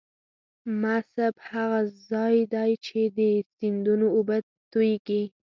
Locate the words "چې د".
2.85-3.19